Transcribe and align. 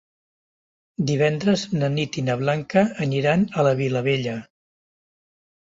Divendres 1.11 1.65
na 1.75 1.91
Nit 1.99 2.17
i 2.23 2.25
na 2.31 2.37
Blanca 2.41 2.85
aniran 3.07 3.47
a 3.55 3.69
la 3.71 3.77
Vilavella. 3.85 4.37